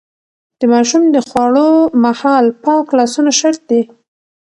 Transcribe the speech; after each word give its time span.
د 0.59 0.61
ماشوم 0.73 1.03
د 1.15 1.17
خوړو 1.27 1.69
مهال 2.03 2.45
پاک 2.65 2.85
لاسونه 2.97 3.31
شرط 3.39 3.61
دي. 3.71 3.81